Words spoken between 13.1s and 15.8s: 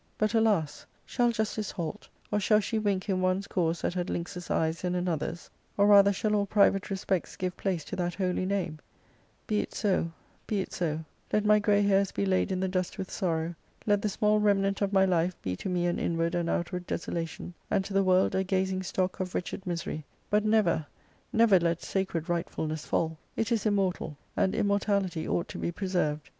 sorrow, let the small remnant of my life be to